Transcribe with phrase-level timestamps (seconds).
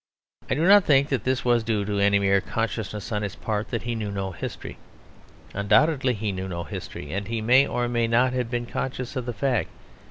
[0.49, 3.67] I do not think that this was due to any mere consciousness on his part
[3.69, 4.79] that he knew no history.
[5.53, 9.27] Undoubtedly he knew no history; and he may or may not have been conscious of
[9.27, 9.69] the fact.